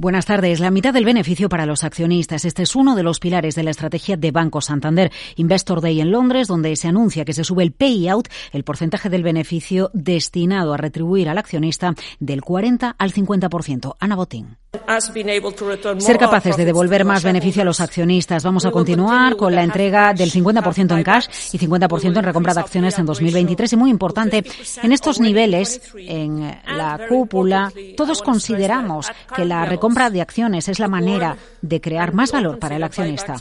[0.00, 0.60] Buenas tardes.
[0.60, 2.44] La mitad del beneficio para los accionistas.
[2.44, 5.10] Este es uno de los pilares de la estrategia de Banco Santander.
[5.34, 9.24] Investor Day en Londres, donde se anuncia que se sube el payout, el porcentaje del
[9.24, 13.96] beneficio destinado a retribuir al accionista del 40 al 50%.
[13.98, 14.56] Ana Botín.
[15.98, 18.44] Ser capaces de devolver más beneficio a los accionistas.
[18.44, 22.60] Vamos a continuar con la entrega del 50% en cash y 50% en recompra de
[22.60, 23.72] acciones en 2023.
[23.72, 24.44] Y muy importante,
[24.82, 30.88] en estos niveles, en la cúpula, todos consideramos que la recompra de acciones es la
[30.88, 33.36] manera de crear más valor para el accionista.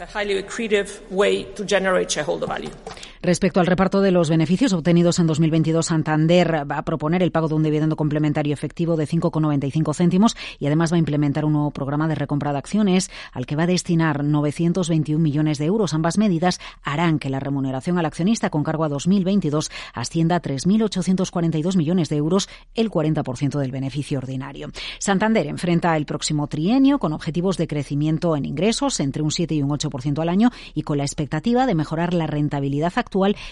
[3.21, 7.47] Respecto al reparto de los beneficios obtenidos en 2022, Santander va a proponer el pago
[7.47, 11.71] de un dividendo complementario efectivo de 5,95 céntimos y además va a implementar un nuevo
[11.71, 15.93] programa de recompra de acciones al que va a destinar 921 millones de euros.
[15.93, 21.75] Ambas medidas harán que la remuneración al accionista con cargo a 2022 ascienda a 3.842
[21.75, 24.69] millones de euros, el 40% del beneficio ordinario.
[24.99, 29.61] Santander enfrenta el próximo trienio con objetivos de crecimiento en ingresos entre un 7 y
[29.61, 32.93] un 8% al año y con la expectativa de mejorar la rentabilidad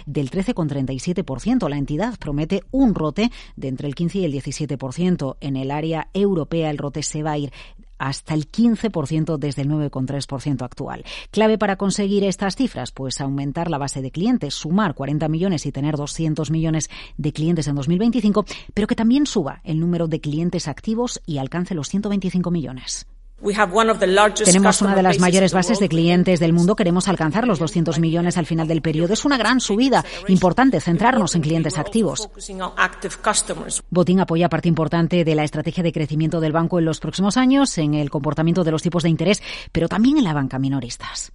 [0.06, 1.70] del 13,37%.
[1.70, 5.38] La entidad promete un rote de entre el 15 y el 17%.
[5.42, 7.52] En el área europea el rote se va a ir
[7.98, 11.06] hasta el 15% desde el 9,3% actual.
[11.32, 15.72] Clave para conseguir estas cifras, pues aumentar la base de clientes, sumar 40 millones y
[15.72, 20.68] tener 200 millones de clientes en 2025, pero que también suba el número de clientes
[20.68, 23.08] activos y alcance los 125 millones.
[24.46, 26.76] Tenemos una de las mayores bases de clientes del mundo.
[26.76, 29.14] Queremos alcanzar los 200 millones al final del periodo.
[29.14, 30.06] Es una gran subida.
[30.28, 32.30] Importante centrarnos en clientes activos.
[33.90, 37.78] Botín apoya parte importante de la estrategia de crecimiento del banco en los próximos años,
[37.78, 41.32] en el comportamiento de los tipos de interés, pero también en la banca minoristas.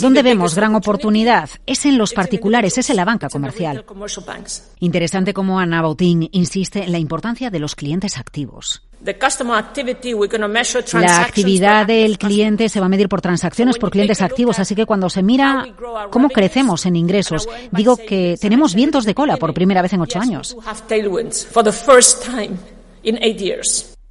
[0.00, 1.50] ¿Dónde vemos gran oportunidad?
[1.66, 3.84] Es en los particulares, es en la banca comercial.
[4.80, 8.82] Interesante cómo Ana Botín insiste en la importancia de los clientes activos.
[10.92, 14.86] La actividad del cliente se va a medir por transacciones, por clientes activos, así que
[14.86, 15.66] cuando se mira
[16.10, 20.20] cómo crecemos en ingresos, digo que tenemos vientos de cola por primera vez en ocho
[20.20, 20.56] años.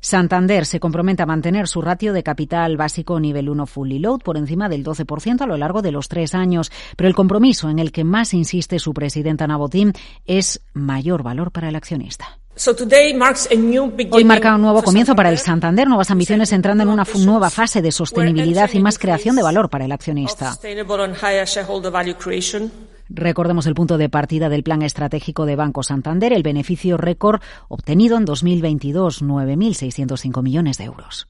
[0.02, 4.36] Santander se compromete a mantener su ratio de capital básico nivel 1 fully load por
[4.36, 7.92] encima del 12% a lo largo de los tres años, pero el compromiso en el
[7.92, 9.94] que más insiste su presidenta Nabotín
[10.26, 12.40] es mayor valor para el accionista.
[14.12, 17.82] Hoy marca un nuevo comienzo para el Santander, nuevas ambiciones entrando en una nueva fase
[17.82, 20.58] de sostenibilidad y más creación de valor para el accionista.
[23.14, 28.18] Recordemos el punto de partida del plan estratégico de Banco Santander, el beneficio récord obtenido
[28.18, 31.28] en 2022, 9.605 millones de euros.